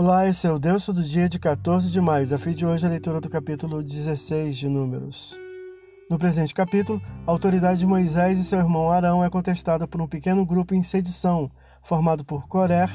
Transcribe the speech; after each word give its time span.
Olá, 0.00 0.28
esse 0.28 0.46
é 0.46 0.52
o 0.52 0.60
Deus 0.60 0.86
do 0.86 1.02
dia 1.02 1.28
de 1.28 1.40
14 1.40 1.90
de 1.90 2.00
maio. 2.00 2.32
A 2.32 2.38
fim 2.38 2.52
de 2.52 2.64
hoje 2.64 2.86
a 2.86 2.88
leitura 2.88 3.20
do 3.20 3.28
capítulo 3.28 3.82
16 3.82 4.56
de 4.56 4.68
Números. 4.68 5.36
No 6.08 6.16
presente 6.16 6.54
capítulo, 6.54 7.02
a 7.26 7.32
autoridade 7.32 7.80
de 7.80 7.86
Moisés 7.86 8.38
e 8.38 8.44
seu 8.44 8.60
irmão 8.60 8.92
Arão 8.92 9.24
é 9.24 9.28
contestada 9.28 9.88
por 9.88 10.00
um 10.00 10.06
pequeno 10.06 10.46
grupo 10.46 10.72
em 10.72 10.84
sedição, 10.84 11.50
formado 11.82 12.24
por 12.24 12.46
Coré, 12.46 12.86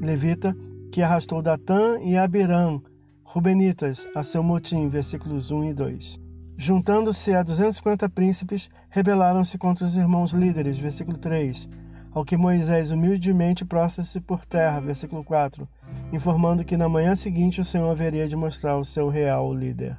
levita, 0.00 0.52
que 0.90 1.00
arrastou 1.00 1.40
Datã 1.40 2.00
e 2.02 2.16
Abiram, 2.16 2.82
rubenitas, 3.22 4.04
a 4.12 4.24
seu 4.24 4.42
motim, 4.42 4.88
versículos 4.88 5.52
1 5.52 5.66
e 5.66 5.72
2. 5.72 6.20
Juntando-se 6.56 7.32
a 7.32 7.44
250 7.44 8.08
príncipes, 8.08 8.68
rebelaram-se 8.88 9.56
contra 9.56 9.86
os 9.86 9.96
irmãos 9.96 10.32
líderes, 10.32 10.80
versículo 10.80 11.16
3, 11.16 11.68
ao 12.10 12.24
que 12.24 12.36
Moisés 12.36 12.90
humildemente 12.90 13.64
prostra-se 13.64 14.20
por 14.20 14.44
terra, 14.44 14.80
versículo 14.80 15.22
4, 15.22 15.68
informando 16.12 16.64
que 16.64 16.76
na 16.76 16.88
manhã 16.88 17.14
seguinte 17.14 17.60
o 17.60 17.64
Senhor 17.64 17.90
haveria 17.90 18.26
de 18.26 18.36
mostrar 18.36 18.76
o 18.76 18.84
seu 18.84 19.08
real 19.08 19.52
líder. 19.54 19.98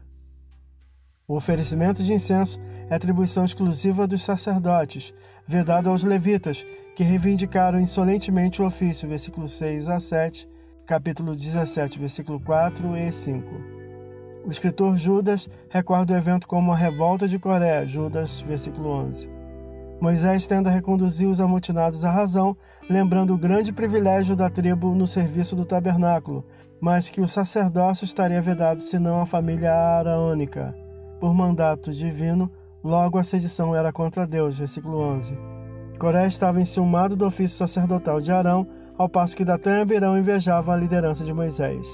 O 1.27 1.35
oferecimento 1.35 2.03
de 2.03 2.13
incenso 2.13 2.59
é 2.89 2.95
atribuição 2.95 3.45
exclusiva 3.45 4.05
dos 4.05 4.21
sacerdotes, 4.21 5.13
vedado 5.47 5.89
aos 5.89 6.03
levitas, 6.03 6.65
que 6.95 7.03
reivindicaram 7.03 7.79
insolentemente 7.79 8.61
o 8.61 8.65
ofício, 8.65 9.07
versículo 9.07 9.47
6 9.47 9.87
a 9.87 9.99
7, 9.99 10.47
capítulo 10.85 11.33
17, 11.33 11.97
versículo 11.97 12.39
4 12.39 12.97
e 12.97 13.11
5. 13.11 13.47
O 14.45 14.51
escritor 14.51 14.97
Judas 14.97 15.49
recorda 15.69 16.13
o 16.13 16.17
evento 16.17 16.47
como 16.47 16.73
a 16.73 16.75
revolta 16.75 17.27
de 17.27 17.39
Coré, 17.39 17.85
Judas, 17.85 18.41
versículo 18.41 18.89
11. 18.89 19.40
Moisés 20.01 20.47
tenta 20.47 20.71
reconduzir 20.71 21.29
os 21.29 21.39
amotinados 21.39 22.03
à 22.03 22.09
razão, 22.09 22.57
lembrando 22.89 23.35
o 23.35 23.37
grande 23.37 23.71
privilégio 23.71 24.35
da 24.35 24.49
tribo 24.49 24.95
no 24.95 25.05
serviço 25.05 25.55
do 25.55 25.63
tabernáculo, 25.63 26.43
mas 26.81 27.07
que 27.07 27.21
o 27.21 27.27
sacerdócio 27.27 28.03
estaria 28.03 28.41
vedado 28.41 28.81
senão 28.81 29.21
a 29.21 29.27
família 29.27 29.71
araônica. 29.71 30.75
Por 31.19 31.35
mandato 31.35 31.91
divino, 31.91 32.51
logo 32.83 33.19
a 33.19 33.23
sedição 33.23 33.75
era 33.75 33.91
contra 33.93 34.25
Deus. 34.25 34.57
Versículo 34.57 34.97
11. 34.97 35.37
Coré 35.99 36.25
estava 36.25 36.59
enciumado 36.59 37.15
do 37.15 37.27
ofício 37.27 37.55
sacerdotal 37.55 38.19
de 38.19 38.31
Arão, 38.31 38.67
ao 38.97 39.07
passo 39.07 39.37
que 39.37 39.45
Datã 39.45 39.77
e 39.77 39.81
Abirão 39.81 40.17
invejavam 40.17 40.73
a 40.73 40.77
liderança 40.77 41.23
de 41.23 41.31
Moisés. 41.31 41.85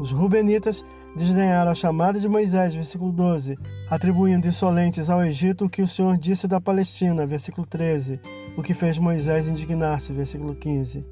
Os 0.00 0.10
Rubenitas 0.10 0.84
desdenharam 1.14 1.70
a 1.70 1.74
chamada 1.74 2.18
de 2.18 2.28
Moisés, 2.28 2.74
versículo 2.74 3.12
12, 3.12 3.58
atribuindo 3.88 4.46
insolentes 4.46 5.08
ao 5.08 5.24
Egito 5.24 5.64
o 5.64 5.70
que 5.70 5.82
o 5.82 5.88
Senhor 5.88 6.16
disse 6.18 6.46
da 6.48 6.60
Palestina, 6.60 7.26
versículo 7.26 7.66
13, 7.66 8.20
o 8.56 8.62
que 8.62 8.74
fez 8.74 8.98
Moisés 8.98 9.48
indignar-se, 9.48 10.12
versículo 10.12 10.54
15. 10.54 11.04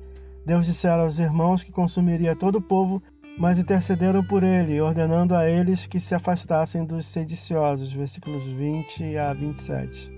Deus 0.45 0.67
dissera 0.67 1.03
aos 1.03 1.19
irmãos 1.19 1.62
que 1.62 1.73
consumiria 1.73 2.36
todo 2.36 2.56
o 2.56 2.62
povo, 2.62 3.03
mas 3.39 3.59
intercederam 3.59 4.23
por 4.23 4.42
ele, 4.42 4.81
ordenando 4.81 5.34
a 5.34 5.48
eles 5.48 5.86
que 5.86 5.98
se 5.98 6.14
afastassem 6.14 6.84
dos 6.84 7.06
sediciosos, 7.06 7.92
versículos 7.92 8.45
20 8.45 9.17
a 9.17 9.33
27. 9.33 10.12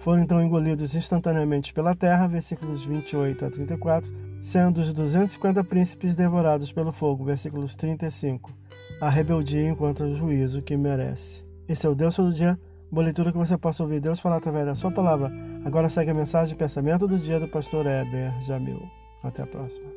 Foram 0.00 0.22
então 0.22 0.42
engolidos 0.42 0.96
instantaneamente 0.96 1.72
pela 1.72 1.94
terra, 1.94 2.26
versículos 2.26 2.84
28 2.84 3.44
a 3.44 3.50
34, 3.50 4.12
sendo 4.40 4.80
os 4.80 4.92
250 4.92 5.62
príncipes 5.62 6.16
devorados 6.16 6.72
pelo 6.72 6.90
fogo, 6.90 7.24
versículos 7.24 7.76
35 7.76 8.61
a 9.02 9.08
rebeldia 9.08 9.68
enquanto 9.68 10.04
o 10.04 10.14
juízo 10.14 10.62
que 10.62 10.76
merece. 10.76 11.44
Esse 11.68 11.84
é 11.84 11.90
o 11.90 11.94
Deus 11.94 12.14
todo 12.14 12.32
dia, 12.32 12.56
boa 12.88 13.02
leitura 13.02 13.32
que 13.32 13.36
você 13.36 13.58
possa 13.58 13.82
ouvir 13.82 14.00
Deus 14.00 14.20
falar 14.20 14.36
através 14.36 14.64
da 14.64 14.76
sua 14.76 14.92
palavra. 14.92 15.28
Agora 15.64 15.88
segue 15.88 16.12
a 16.12 16.14
mensagem 16.14 16.54
de 16.54 16.58
pensamento 16.58 17.08
do 17.08 17.18
dia 17.18 17.40
do 17.40 17.48
pastor 17.48 17.84
Heber 17.84 18.30
Jamil. 18.46 18.80
Até 19.24 19.42
a 19.42 19.46
próxima. 19.46 19.90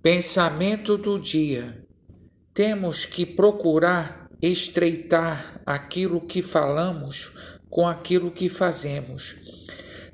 Pensamento 0.00 0.96
do 0.96 1.20
dia. 1.20 1.76
Temos 2.54 3.04
que 3.04 3.26
procurar 3.26 4.21
estreitar 4.42 5.60
aquilo 5.64 6.20
que 6.20 6.42
falamos 6.42 7.30
com 7.70 7.86
aquilo 7.86 8.30
que 8.30 8.48
fazemos. 8.48 9.36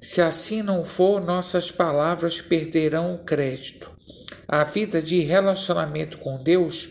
Se 0.00 0.20
assim 0.20 0.62
não 0.62 0.84
for, 0.84 1.20
nossas 1.20 1.72
palavras 1.72 2.42
perderão 2.42 3.14
o 3.14 3.24
crédito. 3.24 3.90
A 4.46 4.62
vida 4.64 5.02
de 5.02 5.20
relacionamento 5.20 6.18
com 6.18 6.36
Deus 6.36 6.90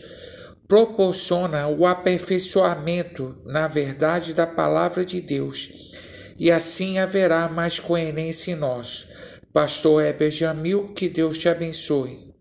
proporciona 0.67 1.67
o 1.67 1.85
aperfeiçoamento 1.85 3.37
na 3.45 3.67
verdade 3.67 4.33
da 4.33 4.45
palavra 4.45 5.05
de 5.05 5.21
Deus, 5.21 5.93
e 6.37 6.51
assim 6.51 6.99
haverá 6.99 7.47
mais 7.47 7.79
coerência 7.79 8.51
em 8.51 8.55
nós. 8.55 9.07
Pastor 9.53 10.03
Heber 10.03 10.29
Jamil, 10.29 10.89
que 10.89 11.07
Deus 11.07 11.37
te 11.37 11.47
abençoe. 11.47 12.35